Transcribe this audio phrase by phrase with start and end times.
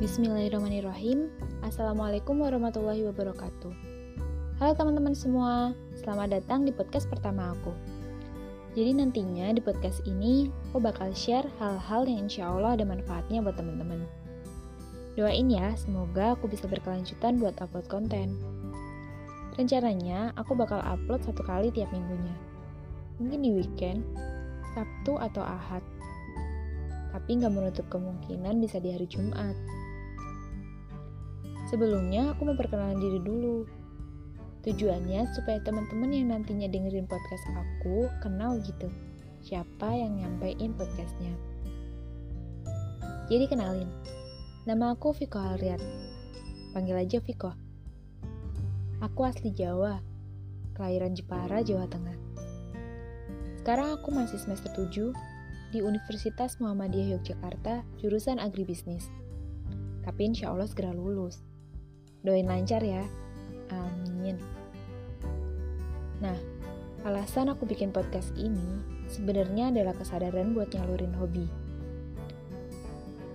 [0.00, 1.28] Bismillahirrahmanirrahim.
[1.60, 3.68] Assalamualaikum warahmatullahi wabarakatuh.
[4.56, 7.68] Halo teman-teman semua, selamat datang di podcast pertama aku.
[8.72, 13.60] Jadi nantinya di podcast ini aku bakal share hal-hal yang insya Allah ada manfaatnya buat
[13.60, 14.08] teman-teman.
[15.20, 18.40] Doain ya, semoga aku bisa berkelanjutan buat upload konten.
[19.60, 22.32] Rencananya aku bakal upload satu kali tiap minggunya.
[23.20, 24.00] Mungkin di weekend,
[24.72, 25.84] Sabtu atau Ahad.
[27.12, 29.52] Tapi nggak menutup kemungkinan bisa di hari Jumat.
[31.70, 33.62] Sebelumnya, aku mau perkenalan diri dulu.
[34.66, 38.90] Tujuannya supaya teman-teman yang nantinya dengerin podcast aku kenal gitu
[39.40, 41.32] siapa yang nyampein podcastnya.
[43.30, 43.88] Jadi kenalin,
[44.66, 45.80] nama aku Viko Halriat.
[46.74, 47.54] Panggil aja Viko.
[49.00, 50.02] Aku asli Jawa,
[50.76, 52.18] kelahiran Jepara, Jawa Tengah.
[53.62, 55.14] Sekarang aku masih semester 7
[55.70, 59.08] di Universitas Muhammadiyah Yogyakarta, jurusan agribisnis.
[60.04, 61.49] Tapi insya Allah segera lulus.
[62.20, 63.00] Doain lancar ya.
[63.72, 64.36] Amin.
[66.20, 66.36] Nah,
[67.08, 71.48] alasan aku bikin podcast ini sebenarnya adalah kesadaran buat nyalurin hobi.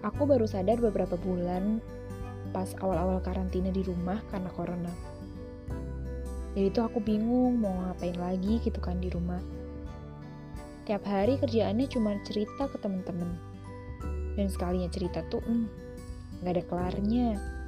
[0.00, 1.84] Aku baru sadar beberapa bulan
[2.56, 4.92] pas awal-awal karantina di rumah karena corona.
[6.56, 9.44] Jadi itu aku bingung mau ngapain lagi gitu kan di rumah.
[10.88, 13.28] Tiap hari kerjaannya cuma cerita ke temen-temen.
[14.40, 15.68] Dan sekalinya cerita tuh, hmm,
[16.48, 17.59] ada kelarnya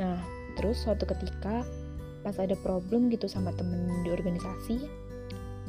[0.00, 0.20] Nah,
[0.56, 1.66] terus suatu ketika
[2.22, 4.86] pas ada problem gitu sama temen di organisasi,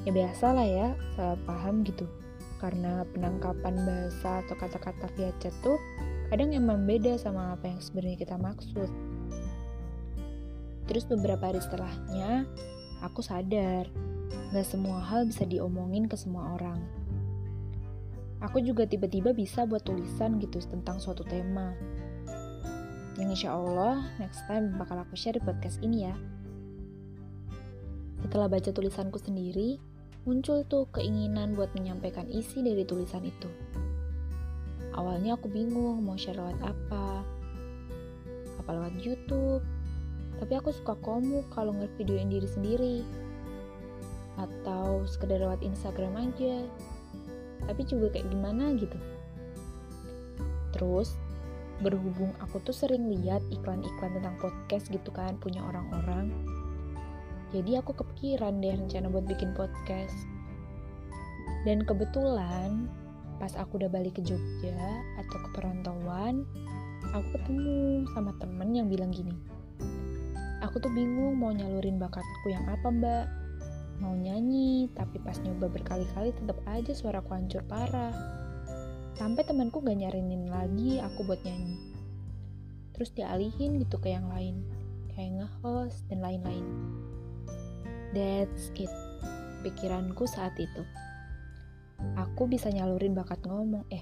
[0.05, 2.07] ya biasa lah ya, salah paham gitu.
[2.61, 5.75] Karena penangkapan bahasa atau kata-kata via chat tuh
[6.31, 8.88] kadang emang beda sama apa yang sebenarnya kita maksud.
[10.88, 12.47] Terus beberapa hari setelahnya,
[13.03, 13.88] aku sadar,
[14.51, 16.79] gak semua hal bisa diomongin ke semua orang.
[18.44, 21.71] Aku juga tiba-tiba bisa buat tulisan gitu tentang suatu tema
[23.17, 26.16] yang insya Allah next time bakal aku share di podcast ini ya.
[28.25, 29.78] Setelah baca tulisanku sendiri,
[30.24, 33.52] muncul tuh keinginan buat menyampaikan isi dari tulisan itu.
[34.96, 37.25] Awalnya aku bingung mau share lewat apa,
[38.63, 39.62] apa lewat YouTube,
[40.40, 42.97] tapi aku suka komu kalau ngevideoin diri sendiri,
[44.40, 46.66] atau sekedar lewat Instagram aja,
[47.69, 48.97] tapi juga kayak gimana gitu.
[50.73, 51.13] Terus
[51.83, 56.31] berhubung aku tuh sering lihat iklan-iklan tentang podcast gitu kan punya orang-orang.
[57.51, 60.16] Jadi aku kepikiran deh rencana buat bikin podcast.
[61.67, 62.88] Dan kebetulan
[63.38, 64.79] pas aku udah balik ke Jogja
[65.19, 66.47] atau ke perantauan
[67.11, 69.35] aku ketemu sama temen yang bilang gini
[70.63, 73.25] aku tuh bingung mau nyalurin bakatku yang apa mbak.
[74.01, 78.09] Mau nyanyi tapi pas nyoba berkali-kali tetap aja suaraku hancur parah
[79.13, 81.78] Sampai temanku gak nyarinin lagi aku buat nyanyi.
[82.97, 84.66] Terus dialihin gitu ke yang lain,
[85.13, 86.66] kayak nge-host dan lain-lain.
[88.13, 88.90] That's it,
[89.62, 90.81] pikiranku saat itu.
[92.18, 94.02] Aku bisa nyalurin bakat ngomong, eh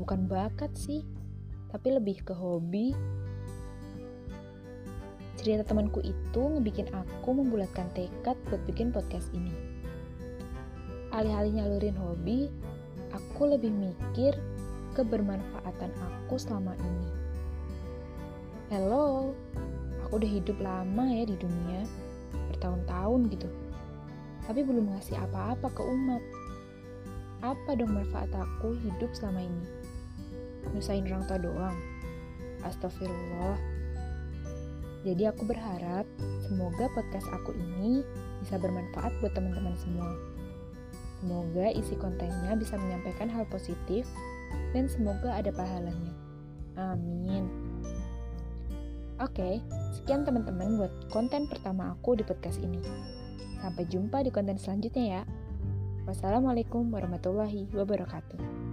[0.00, 1.04] bukan bakat sih,
[1.68, 2.92] tapi lebih ke hobi.
[5.36, 9.52] Cerita temanku itu ngebikin aku membulatkan tekad buat bikin podcast ini.
[11.12, 12.52] Alih-alih nyalurin hobi,
[13.38, 14.34] aku lebih mikir
[14.98, 17.06] kebermanfaatan aku selama ini.
[18.66, 19.30] Hello,
[20.02, 21.86] aku udah hidup lama ya di dunia,
[22.50, 23.46] bertahun-tahun gitu.
[24.42, 26.18] Tapi belum ngasih apa-apa ke umat.
[27.46, 29.66] Apa dong manfaat aku hidup selama ini?
[30.74, 31.78] Nusain orang tua doang.
[32.66, 33.54] Astagfirullah.
[35.06, 36.10] Jadi aku berharap
[36.42, 38.02] semoga podcast aku ini
[38.42, 40.37] bisa bermanfaat buat teman-teman semua.
[41.18, 44.06] Semoga isi kontennya bisa menyampaikan hal positif
[44.70, 46.14] dan semoga ada pahalanya.
[46.78, 47.50] Amin.
[49.18, 49.58] Oke,
[49.98, 52.78] sekian teman-teman buat konten pertama aku di podcast ini.
[53.58, 55.22] Sampai jumpa di konten selanjutnya ya.
[56.06, 58.67] Wassalamualaikum warahmatullahi wabarakatuh.